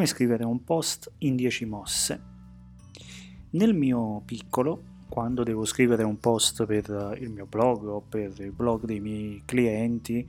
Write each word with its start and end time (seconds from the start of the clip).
Come 0.00 0.12
scrivere 0.12 0.44
un 0.44 0.64
post 0.64 1.12
in 1.18 1.36
10 1.36 1.66
mosse? 1.66 2.20
Nel 3.50 3.74
mio 3.74 4.22
piccolo, 4.24 4.82
quando 5.10 5.42
devo 5.42 5.66
scrivere 5.66 6.04
un 6.04 6.18
post 6.18 6.64
per 6.64 7.18
il 7.20 7.28
mio 7.28 7.44
blog 7.44 7.84
o 7.84 8.00
per 8.00 8.32
il 8.38 8.50
blog 8.50 8.86
dei 8.86 8.98
miei 8.98 9.42
clienti, 9.44 10.26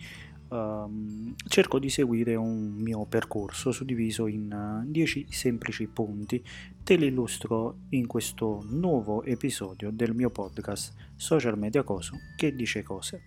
um, 0.49 1.34
cerco 1.47 1.79
di 1.79 1.89
seguire 1.89 2.35
un 2.35 2.73
mio 2.79 3.05
percorso 3.05 3.71
suddiviso 3.71 4.27
in 4.27 4.84
10 4.88 5.27
semplici 5.29 5.88
punti. 5.88 6.43
Te 6.83 6.97
li 6.97 7.05
illustro 7.05 7.77
in 7.91 8.07
questo 8.07 8.65
nuovo 8.67 9.23
episodio 9.23 9.89
del 9.89 10.13
mio 10.13 10.31
podcast 10.31 10.94
Social 11.16 11.58
Media 11.58 11.83
Coso 11.83 12.17
che 12.35 12.53
dice 12.53 12.83
cose. 12.83 13.22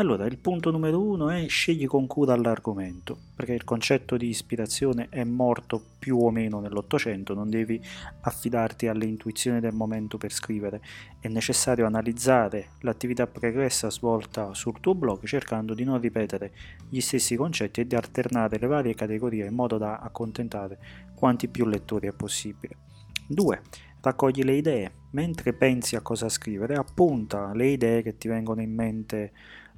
Allora, 0.00 0.24
il 0.24 0.38
punto 0.38 0.70
numero 0.70 0.98
uno 0.98 1.28
è 1.28 1.46
scegli 1.46 1.86
con 1.86 2.06
cura 2.06 2.34
l'argomento, 2.34 3.18
perché 3.34 3.52
il 3.52 3.64
concetto 3.64 4.16
di 4.16 4.28
ispirazione 4.28 5.08
è 5.10 5.24
morto 5.24 5.78
più 5.98 6.16
o 6.16 6.30
meno 6.30 6.58
nell'Ottocento, 6.58 7.34
non 7.34 7.50
devi 7.50 7.78
affidarti 8.22 8.86
alle 8.86 9.04
intuizioni 9.04 9.60
del 9.60 9.74
momento 9.74 10.16
per 10.16 10.32
scrivere, 10.32 10.80
è 11.20 11.28
necessario 11.28 11.84
analizzare 11.84 12.70
l'attività 12.80 13.26
pregressa 13.26 13.90
svolta 13.90 14.54
sul 14.54 14.80
tuo 14.80 14.94
blog 14.94 15.22
cercando 15.26 15.74
di 15.74 15.84
non 15.84 16.00
ripetere 16.00 16.52
gli 16.88 17.00
stessi 17.00 17.36
concetti 17.36 17.82
e 17.82 17.86
di 17.86 17.94
alternare 17.94 18.58
le 18.58 18.66
varie 18.66 18.94
categorie 18.94 19.44
in 19.44 19.54
modo 19.54 19.76
da 19.76 19.98
accontentare 19.98 20.78
quanti 21.14 21.46
più 21.46 21.66
lettori 21.66 22.06
è 22.06 22.12
possibile. 22.12 22.78
2. 23.26 23.62
Raccogli 24.02 24.42
le 24.42 24.54
idee. 24.54 24.92
Mentre 25.10 25.52
pensi 25.52 25.96
a 25.96 26.00
cosa 26.00 26.28
scrivere, 26.28 26.74
appunta 26.74 27.52
le 27.52 27.66
idee 27.66 28.02
che 28.02 28.16
ti 28.16 28.28
vengono 28.28 28.62
in 28.62 28.72
mente 28.72 29.32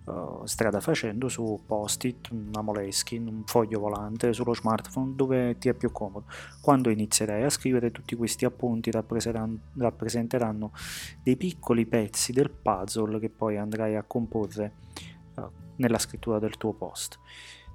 uh, 0.04 0.44
strada 0.44 0.80
facendo 0.80 1.28
su 1.28 1.62
post-it, 1.66 2.28
una 2.30 2.60
moleskin, 2.60 3.26
un 3.26 3.42
foglio 3.46 3.80
volante, 3.80 4.32
sullo 4.32 4.54
smartphone 4.54 5.14
dove 5.14 5.56
ti 5.58 5.68
è 5.68 5.74
più 5.74 5.90
comodo. 5.90 6.26
Quando 6.60 6.90
inizierai 6.90 7.42
a 7.42 7.50
scrivere 7.50 7.90
tutti 7.90 8.14
questi 8.14 8.44
appunti 8.44 8.90
rappresenteranno 8.90 10.72
dei 11.22 11.36
piccoli 11.36 11.86
pezzi 11.86 12.32
del 12.32 12.50
puzzle 12.50 13.18
che 13.18 13.30
poi 13.30 13.56
andrai 13.56 13.96
a 13.96 14.02
comporre 14.02 14.72
uh, 15.36 15.50
nella 15.76 15.98
scrittura 15.98 16.38
del 16.38 16.56
tuo 16.56 16.72
post. 16.72 17.18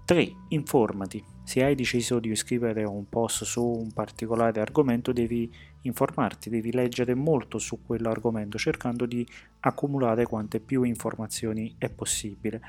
3. 0.08 0.34
Informati. 0.50 1.22
Se 1.44 1.62
hai 1.62 1.76
deciso 1.76 2.20
di 2.20 2.34
scrivere 2.34 2.86
un 2.86 3.10
post 3.10 3.44
su 3.44 3.62
un 3.62 3.92
particolare 3.92 4.62
argomento, 4.62 5.12
devi 5.12 5.54
informarti, 5.88 6.50
devi 6.50 6.72
leggere 6.72 7.16
molto 7.16 7.58
su 7.58 7.80
quell'argomento, 7.86 8.58
cercando 8.58 9.06
di 9.06 9.26
accumulare 9.62 10.26
quante 10.26 10.60
più 10.60 10.84
informazioni 10.84 11.76
è 11.78 11.90
possibile. 11.90 12.62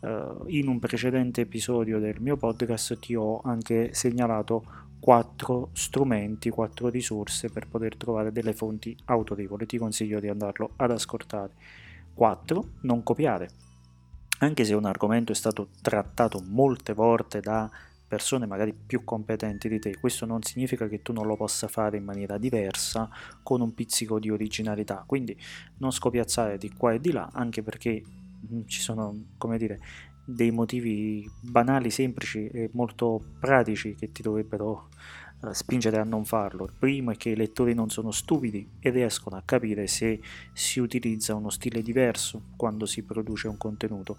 Uh, 0.00 0.44
in 0.48 0.68
un 0.68 0.78
precedente 0.78 1.40
episodio 1.40 1.98
del 1.98 2.20
mio 2.20 2.36
podcast 2.36 2.98
ti 2.98 3.14
ho 3.14 3.40
anche 3.42 3.94
segnalato 3.94 4.84
quattro 5.00 5.70
strumenti, 5.72 6.50
quattro 6.50 6.88
risorse 6.88 7.48
per 7.48 7.66
poter 7.66 7.96
trovare 7.96 8.30
delle 8.30 8.52
fonti 8.52 8.96
autorevoli. 9.06 9.66
Ti 9.66 9.78
consiglio 9.78 10.20
di 10.20 10.28
andarlo 10.28 10.72
ad 10.76 10.90
ascoltare. 10.90 11.52
4. 12.12 12.68
Non 12.82 13.02
copiare 13.02 13.48
anche 14.38 14.64
se 14.64 14.74
un 14.74 14.84
argomento 14.84 15.32
è 15.32 15.34
stato 15.34 15.68
trattato 15.80 16.42
molte 16.46 16.92
volte 16.92 17.40
da 17.40 17.70
persone 18.06 18.46
magari 18.46 18.72
più 18.74 19.04
competenti 19.04 19.68
di 19.68 19.78
te, 19.78 19.96
questo 19.98 20.26
non 20.26 20.42
significa 20.42 20.88
che 20.88 21.02
tu 21.02 21.12
non 21.12 21.26
lo 21.26 21.36
possa 21.36 21.68
fare 21.68 21.96
in 21.96 22.04
maniera 22.04 22.38
diversa 22.38 23.08
con 23.42 23.60
un 23.60 23.74
pizzico 23.74 24.18
di 24.18 24.30
originalità, 24.30 25.04
quindi 25.06 25.36
non 25.78 25.90
scopiazzare 25.90 26.58
di 26.58 26.72
qua 26.72 26.92
e 26.92 27.00
di 27.00 27.12
là, 27.12 27.28
anche 27.32 27.62
perché 27.62 28.02
mm, 28.52 28.62
ci 28.66 28.80
sono, 28.80 29.14
come 29.38 29.58
dire, 29.58 29.78
dei 30.26 30.50
motivi 30.50 31.28
banali, 31.40 31.90
semplici 31.90 32.48
e 32.48 32.68
molto 32.72 33.22
pratici 33.38 33.94
che 33.94 34.10
ti 34.10 34.22
dovrebbero 34.22 34.88
uh, 35.40 35.52
spingere 35.52 35.98
a 35.98 36.04
non 36.04 36.24
farlo. 36.24 36.64
Il 36.64 36.74
primo 36.76 37.12
è 37.12 37.16
che 37.16 37.30
i 37.30 37.36
lettori 37.36 37.74
non 37.74 37.90
sono 37.90 38.10
stupidi 38.10 38.68
e 38.80 38.90
riescono 38.90 39.36
a 39.36 39.42
capire 39.44 39.86
se 39.86 40.20
si 40.52 40.80
utilizza 40.80 41.36
uno 41.36 41.50
stile 41.50 41.80
diverso 41.80 42.42
quando 42.56 42.86
si 42.86 43.04
produce 43.04 43.46
un 43.46 43.56
contenuto. 43.56 44.16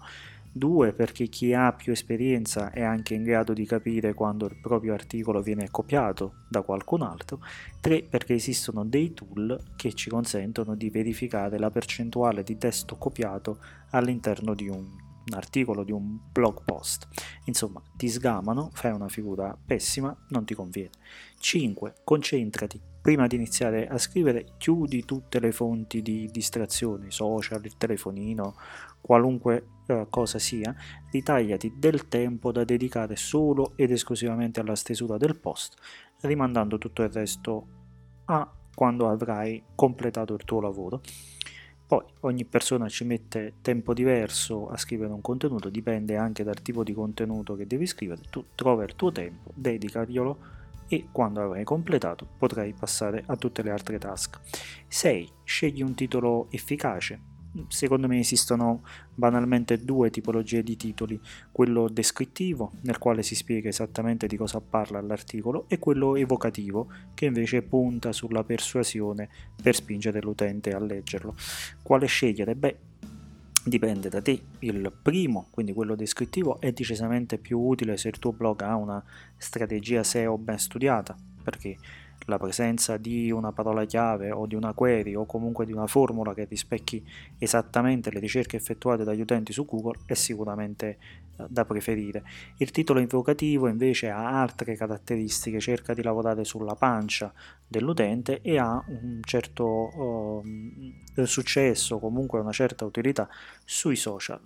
Due, 0.58 0.92
perché 0.92 1.28
chi 1.28 1.54
ha 1.54 1.72
più 1.72 1.92
esperienza 1.92 2.72
è 2.72 2.82
anche 2.82 3.14
in 3.14 3.22
grado 3.22 3.52
di 3.52 3.64
capire 3.64 4.12
quando 4.12 4.46
il 4.46 4.56
proprio 4.60 4.92
articolo 4.92 5.40
viene 5.40 5.70
copiato 5.70 6.46
da 6.48 6.62
qualcun 6.62 7.02
altro. 7.02 7.40
Tre, 7.80 8.02
perché 8.02 8.34
esistono 8.34 8.84
dei 8.84 9.14
tool 9.14 9.74
che 9.76 9.92
ci 9.92 10.10
consentono 10.10 10.74
di 10.74 10.90
verificare 10.90 11.58
la 11.58 11.70
percentuale 11.70 12.42
di 12.42 12.58
testo 12.58 12.96
copiato 12.96 13.60
all'interno 13.90 14.54
di 14.54 14.68
un 14.68 14.84
articolo 15.30 15.84
di 15.84 15.92
un 15.92 16.18
blog 16.32 16.64
post. 16.64 17.06
Insomma, 17.44 17.80
ti 17.96 18.08
sgamano, 18.08 18.70
fai 18.72 18.90
una 18.90 19.08
figura 19.08 19.56
pessima, 19.64 20.16
non 20.30 20.44
ti 20.44 20.54
conviene. 20.54 20.90
5. 21.38 21.94
Concentrati. 22.02 22.87
Prima 23.00 23.26
di 23.26 23.36
iniziare 23.36 23.86
a 23.86 23.96
scrivere, 23.96 24.54
chiudi 24.58 25.04
tutte 25.04 25.40
le 25.40 25.52
fonti 25.52 26.02
di 26.02 26.28
distrazione, 26.30 27.10
social, 27.10 27.64
il 27.64 27.76
telefonino, 27.76 28.56
qualunque 29.00 29.66
eh, 29.86 30.06
cosa 30.10 30.38
sia, 30.38 30.74
ritagliati 31.10 31.74
del 31.76 32.08
tempo 32.08 32.52
da 32.52 32.64
dedicare 32.64 33.16
solo 33.16 33.72
ed 33.76 33.90
esclusivamente 33.92 34.60
alla 34.60 34.74
stesura 34.74 35.16
del 35.16 35.38
post, 35.38 35.76
rimandando 36.22 36.76
tutto 36.76 37.02
il 37.02 37.08
resto 37.08 37.66
a 38.26 38.52
quando 38.74 39.08
avrai 39.08 39.62
completato 39.74 40.34
il 40.34 40.44
tuo 40.44 40.60
lavoro. 40.60 41.00
Poi 41.86 42.04
ogni 42.20 42.44
persona 42.44 42.86
ci 42.88 43.04
mette 43.04 43.54
tempo 43.62 43.94
diverso 43.94 44.68
a 44.68 44.76
scrivere 44.76 45.10
un 45.10 45.22
contenuto, 45.22 45.70
dipende 45.70 46.16
anche 46.16 46.44
dal 46.44 46.60
tipo 46.60 46.84
di 46.84 46.92
contenuto 46.92 47.56
che 47.56 47.66
devi 47.66 47.86
scrivere, 47.86 48.20
tu 48.28 48.44
trova 48.54 48.84
il 48.84 48.94
tuo 48.94 49.10
tempo, 49.10 49.52
dedicaglielo 49.54 50.38
e 50.88 51.08
quando 51.12 51.42
avrai 51.42 51.64
completato 51.64 52.26
potrai 52.38 52.72
passare 52.72 53.22
a 53.26 53.36
tutte 53.36 53.62
le 53.62 53.70
altre 53.70 53.98
task. 53.98 54.40
6. 54.88 55.30
Scegli 55.44 55.82
un 55.82 55.94
titolo 55.94 56.48
efficace, 56.50 57.20
secondo 57.68 58.06
me 58.06 58.18
esistono 58.18 58.82
banalmente 59.14 59.78
due 59.78 60.10
tipologie 60.10 60.62
di 60.62 60.76
titoli, 60.76 61.20
quello 61.50 61.88
descrittivo, 61.88 62.72
nel 62.82 62.98
quale 62.98 63.22
si 63.22 63.34
spiega 63.34 63.68
esattamente 63.68 64.26
di 64.26 64.36
cosa 64.36 64.60
parla 64.60 65.00
l'articolo, 65.00 65.64
e 65.68 65.78
quello 65.78 66.16
evocativo, 66.16 66.88
che 67.14 67.26
invece 67.26 67.62
punta 67.62 68.12
sulla 68.12 68.44
persuasione 68.44 69.28
per 69.60 69.74
spingere 69.74 70.20
l'utente 70.20 70.72
a 70.72 70.78
leggerlo. 70.78 71.34
Quale 71.82 72.06
scegliere? 72.06 72.54
Beh, 72.54 72.78
dipende 73.64 74.08
da 74.08 74.20
te. 74.20 74.40
Il 74.60 74.92
primo, 75.02 75.48
quindi 75.50 75.72
quello 75.72 75.94
descrittivo, 75.94 76.60
è 76.60 76.72
decisamente 76.72 77.38
più 77.38 77.58
utile 77.58 77.96
se 77.96 78.08
il 78.08 78.18
tuo 78.18 78.32
blog 78.32 78.62
ha 78.62 78.76
una 78.76 79.02
strategia 79.36 80.02
SEO 80.02 80.38
ben 80.38 80.58
studiata, 80.58 81.16
perché 81.42 81.76
la 82.26 82.38
presenza 82.38 82.96
di 82.96 83.30
una 83.30 83.52
parola 83.52 83.84
chiave 83.84 84.30
o 84.30 84.46
di 84.46 84.54
una 84.54 84.72
query 84.72 85.14
o 85.14 85.24
comunque 85.24 85.64
di 85.64 85.72
una 85.72 85.86
formula 85.86 86.34
che 86.34 86.44
rispecchi 86.44 87.04
esattamente 87.38 88.10
le 88.10 88.20
ricerche 88.20 88.56
effettuate 88.56 89.04
dagli 89.04 89.20
utenti 89.20 89.52
su 89.52 89.64
Google 89.64 89.98
è 90.04 90.14
sicuramente 90.14 90.98
eh, 91.38 91.44
da 91.48 91.64
preferire. 91.64 92.24
Il 92.58 92.70
titolo 92.70 93.00
invocativo 93.00 93.68
invece 93.68 94.10
ha 94.10 94.40
altre 94.40 94.74
caratteristiche, 94.74 95.60
cerca 95.60 95.94
di 95.94 96.02
lavorare 96.02 96.44
sulla 96.44 96.74
pancia 96.74 97.32
dell'utente 97.66 98.40
e 98.40 98.58
ha 98.58 98.82
un 98.86 99.20
certo 99.22 99.64
uh, 99.64 101.24
successo, 101.24 101.98
comunque 101.98 102.40
una 102.40 102.52
certa 102.52 102.84
utilità 102.84 103.28
sui 103.64 103.96
social. 103.96 104.40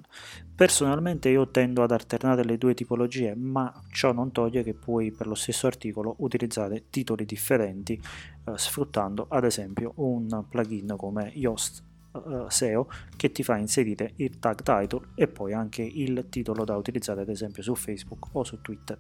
Personalmente 0.55 1.29
io 1.29 1.49
tendo 1.49 1.83
ad 1.83 1.93
alternare 1.93 2.45
le 2.45 2.59
due 2.59 2.75
tipologie, 2.75 3.35
ma 3.37 3.73
ciò 3.91 4.13
non 4.13 4.33
toglie 4.33 4.63
che 4.63 4.75
puoi 4.75 5.13
per 5.13 5.27
lo 5.27 5.35
stesso 5.35 5.67
articolo 5.67 6.17
utilizzare 6.19 6.85
titoli 6.91 7.25
differenti 7.25 7.62
uh, 7.71 8.57
sfruttando 8.57 9.27
ad 9.29 9.45
esempio 9.45 9.93
un 9.97 10.45
plugin 10.49 10.95
come 10.97 11.31
Yoast 11.35 11.83
uh, 12.13 12.49
SEO 12.49 12.89
che 13.17 13.33
ti 13.33 13.43
fa 13.43 13.57
inserire 13.57 14.13
il 14.17 14.39
tag 14.39 14.63
title 14.63 15.09
e 15.15 15.29
poi 15.29 15.53
anche 15.53 15.83
il 15.83 16.27
titolo 16.29 16.65
da 16.65 16.77
utilizzare 16.77 17.23
ad 17.23 17.29
esempio 17.29 17.63
su 17.63 17.75
Facebook 17.75 18.29
o 18.33 18.45
su 18.45 18.61
Twitter. 18.61 18.99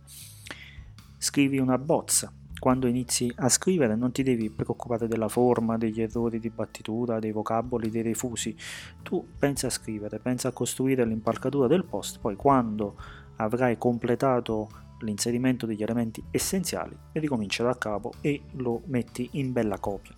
Scrivi 1.18 1.58
una 1.58 1.78
bozza 1.78 2.32
quando 2.62 2.86
inizi 2.86 3.28
a 3.38 3.48
scrivere 3.48 3.96
non 3.96 4.12
ti 4.12 4.22
devi 4.22 4.48
preoccupare 4.48 5.08
della 5.08 5.26
forma, 5.26 5.76
degli 5.76 6.00
errori 6.00 6.38
di 6.38 6.48
battitura, 6.48 7.18
dei 7.18 7.32
vocaboli, 7.32 7.90
dei 7.90 8.02
refusi. 8.02 8.54
Tu 9.02 9.26
pensa 9.36 9.66
a 9.66 9.70
scrivere, 9.70 10.20
pensa 10.20 10.46
a 10.46 10.52
costruire 10.52 11.04
l'impalcatura 11.04 11.66
del 11.66 11.84
post, 11.84 12.20
poi 12.20 12.36
quando 12.36 12.94
avrai 13.38 13.76
completato 13.78 14.68
l'inserimento 15.02 15.66
degli 15.66 15.82
elementi 15.82 16.22
essenziali, 16.30 16.96
ricominci 17.12 17.62
da 17.62 17.76
capo 17.76 18.12
e 18.20 18.42
lo 18.52 18.82
metti 18.86 19.28
in 19.32 19.52
bella 19.52 19.78
copia. 19.78 20.16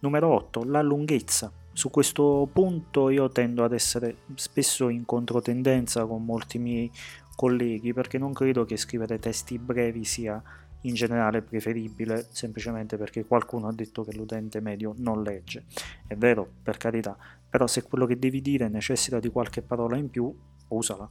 Numero 0.00 0.28
8. 0.28 0.64
La 0.64 0.82
lunghezza. 0.82 1.52
Su 1.72 1.90
questo 1.90 2.48
punto 2.52 3.08
io 3.08 3.28
tendo 3.30 3.64
ad 3.64 3.72
essere 3.72 4.18
spesso 4.34 4.88
in 4.88 5.04
controtendenza 5.04 6.04
con 6.06 6.24
molti 6.24 6.58
miei 6.58 6.90
colleghi 7.36 7.92
perché 7.92 8.18
non 8.18 8.32
credo 8.32 8.64
che 8.64 8.76
scrivere 8.76 9.18
testi 9.18 9.58
brevi 9.58 10.04
sia 10.04 10.42
in 10.82 10.94
generale 10.94 11.42
preferibile 11.42 12.26
semplicemente 12.30 12.96
perché 12.96 13.24
qualcuno 13.24 13.68
ha 13.68 13.72
detto 13.72 14.02
che 14.04 14.14
l'utente 14.14 14.60
medio 14.60 14.94
non 14.98 15.22
legge. 15.22 15.64
È 16.06 16.14
vero, 16.14 16.48
per 16.62 16.76
carità, 16.76 17.16
però 17.48 17.66
se 17.66 17.82
quello 17.82 18.06
che 18.06 18.18
devi 18.18 18.40
dire 18.40 18.68
necessita 18.68 19.18
di 19.18 19.28
qualche 19.28 19.62
parola 19.62 19.96
in 19.96 20.10
più, 20.10 20.32
usala. 20.68 21.08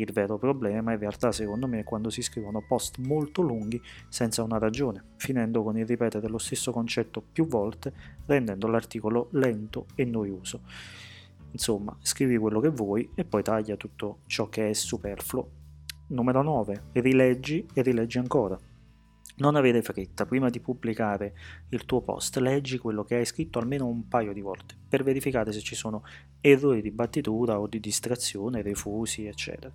Il 0.00 0.12
vero 0.12 0.38
problema 0.38 0.92
in 0.92 0.98
realtà 0.98 1.30
secondo 1.30 1.66
me 1.66 1.80
è 1.80 1.84
quando 1.84 2.08
si 2.08 2.22
scrivono 2.22 2.64
post 2.66 2.96
molto 3.00 3.42
lunghi 3.42 3.78
senza 4.08 4.42
una 4.42 4.56
ragione, 4.56 5.04
finendo 5.16 5.62
con 5.62 5.76
il 5.76 5.84
ripetere 5.84 6.26
lo 6.26 6.38
stesso 6.38 6.72
concetto 6.72 7.20
più 7.20 7.46
volte, 7.46 7.92
rendendo 8.24 8.66
l'articolo 8.66 9.28
lento 9.32 9.84
e 9.94 10.06
noioso. 10.06 10.62
Insomma, 11.50 11.94
scrivi 12.00 12.38
quello 12.38 12.60
che 12.60 12.70
vuoi 12.70 13.10
e 13.14 13.26
poi 13.26 13.42
taglia 13.42 13.76
tutto 13.76 14.20
ciò 14.24 14.48
che 14.48 14.70
è 14.70 14.72
superfluo. 14.72 15.50
Numero 16.06 16.42
9. 16.42 16.84
Rileggi 16.92 17.66
e 17.74 17.82
rileggi 17.82 18.16
ancora. 18.16 18.58
Non 19.40 19.56
avere 19.56 19.80
fretta, 19.80 20.26
prima 20.26 20.50
di 20.50 20.60
pubblicare 20.60 21.32
il 21.70 21.86
tuo 21.86 22.02
post, 22.02 22.36
leggi 22.36 22.76
quello 22.76 23.04
che 23.04 23.16
hai 23.16 23.24
scritto 23.24 23.58
almeno 23.58 23.86
un 23.86 24.06
paio 24.06 24.34
di 24.34 24.42
volte 24.42 24.74
per 24.86 25.02
verificare 25.02 25.50
se 25.52 25.60
ci 25.60 25.74
sono 25.74 26.04
errori 26.42 26.82
di 26.82 26.90
battitura 26.90 27.58
o 27.58 27.66
di 27.66 27.80
distrazione, 27.80 28.60
refusi, 28.60 29.24
eccetera. 29.24 29.72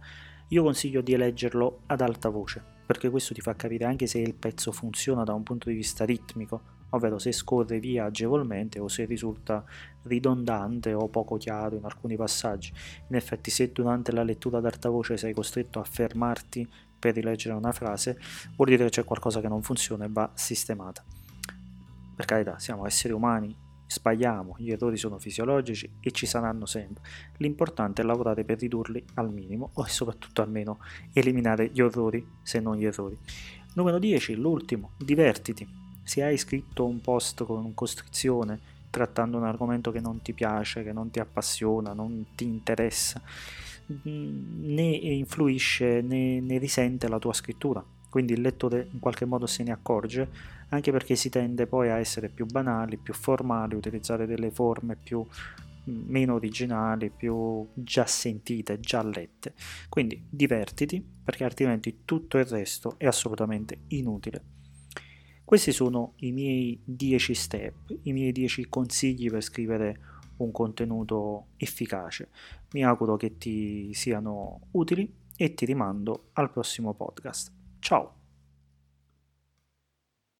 Io 0.49 0.61
consiglio 0.61 1.01
di 1.01 1.15
leggerlo 1.17 1.81
ad 1.87 2.01
alta 2.01 2.29
voce, 2.29 2.63
perché 2.85 3.09
questo 3.09 3.33
ti 3.33 3.41
fa 3.41 3.55
capire 3.55 3.85
anche 3.85 4.05
se 4.05 4.19
il 4.19 4.35
pezzo 4.35 4.71
funziona 4.71 5.23
da 5.23 5.33
un 5.33 5.41
punto 5.41 5.69
di 5.69 5.75
vista 5.75 6.05
ritmico, 6.05 6.73
ovvero 6.91 7.17
se 7.17 7.31
scorre 7.31 7.79
via 7.79 8.05
agevolmente 8.05 8.79
o 8.79 8.87
se 8.87 9.05
risulta 9.05 9.65
ridondante 10.03 10.93
o 10.93 11.07
poco 11.07 11.37
chiaro 11.37 11.75
in 11.77 11.83
alcuni 11.83 12.15
passaggi. 12.15 12.71
In 13.09 13.15
effetti 13.15 13.49
se 13.49 13.71
durante 13.71 14.11
la 14.11 14.21
lettura 14.21 14.59
ad 14.59 14.65
alta 14.65 14.89
voce 14.89 15.17
sei 15.17 15.33
costretto 15.33 15.79
a 15.79 15.83
fermarti 15.83 16.67
per 16.99 17.15
rileggere 17.15 17.55
una 17.55 17.71
frase, 17.71 18.19
vuol 18.55 18.69
dire 18.69 18.83
che 18.85 18.91
c'è 18.91 19.03
qualcosa 19.03 19.41
che 19.41 19.47
non 19.47 19.63
funziona 19.63 20.05
e 20.05 20.09
va 20.11 20.29
sistemata. 20.35 21.03
Per 22.15 22.25
carità, 22.25 22.59
siamo 22.59 22.85
esseri 22.85 23.13
umani, 23.13 23.64
sbagliamo, 23.87 24.55
gli 24.57 24.71
errori 24.71 24.97
sono 24.97 25.19
fisiologici 25.19 25.89
e 25.99 26.11
ci 26.11 26.25
saranno 26.25 26.65
sempre. 26.65 27.03
L'importante 27.37 28.01
è 28.01 28.05
lavorare 28.05 28.43
per 28.43 28.59
ridurli 28.59 29.03
al 29.15 29.31
minimo 29.31 29.71
o 29.73 29.85
soprattutto 29.85 30.41
almeno 30.41 30.79
eliminare 31.13 31.69
gli 31.69 31.81
orrori 31.81 32.25
se 32.41 32.59
non 32.59 32.75
gli 32.75 32.85
errori. 32.85 33.17
Numero 33.75 33.99
10, 33.99 34.35
l'ultimo, 34.35 34.91
divertiti. 34.97 35.67
Se 36.03 36.23
hai 36.23 36.37
scritto 36.37 36.85
un 36.85 37.01
post 37.01 37.43
con 37.43 37.73
costrizione, 37.73 38.59
trattando 38.89 39.37
un 39.37 39.43
argomento 39.43 39.91
che 39.91 39.99
non 39.99 40.21
ti 40.21 40.33
piace, 40.33 40.83
che 40.83 40.93
non 40.93 41.11
ti 41.11 41.19
appassiona, 41.19 41.93
non 41.93 42.27
ti 42.35 42.45
interessa, 42.45 43.21
né 44.03 44.83
influisce 44.83 46.01
né, 46.01 46.39
né 46.39 46.57
risente 46.57 47.07
la 47.07 47.19
tua 47.19 47.33
scrittura. 47.33 47.83
Quindi 48.09 48.31
il 48.31 48.41
lettore 48.41 48.87
in 48.93 48.99
qualche 48.99 49.25
modo 49.25 49.45
se 49.45 49.63
ne 49.63 49.73
accorge, 49.73 50.29
anche 50.69 50.91
perché 50.91 51.15
si 51.15 51.29
tende 51.29 51.67
poi 51.67 51.89
a 51.89 51.99
essere 51.99 52.29
più 52.29 52.45
banali, 52.45 52.97
più 52.97 53.13
formali, 53.13 53.75
utilizzare 53.75 54.25
delle 54.25 54.51
forme 54.51 54.95
più 54.95 55.25
meno 55.85 56.35
originali, 56.35 57.09
più 57.09 57.67
già 57.73 58.05
sentite, 58.05 58.79
già 58.79 59.03
lette. 59.03 59.53
Quindi 59.89 60.25
divertiti, 60.29 61.03
perché 61.23 61.43
altrimenti 61.43 61.99
tutto 62.05 62.37
il 62.37 62.45
resto 62.45 62.95
è 62.97 63.05
assolutamente 63.05 63.79
inutile. 63.89 64.43
Questi 65.43 65.71
sono 65.71 66.13
i 66.17 66.31
miei 66.31 66.79
10 66.83 67.33
step, 67.35 67.97
i 68.03 68.13
miei 68.13 68.31
10 68.31 68.67
consigli 68.67 69.29
per 69.29 69.43
scrivere 69.43 69.99
un 70.37 70.51
contenuto 70.51 71.47
efficace. 71.57 72.29
Mi 72.71 72.83
auguro 72.83 73.15
che 73.15 73.37
ti 73.37 73.93
siano 73.93 74.61
utili 74.71 75.13
e 75.37 75.53
ti 75.53 75.65
rimando 75.65 76.29
al 76.33 76.51
prossimo 76.51 76.93
podcast. 76.93 77.51
Ciao! 77.79 78.24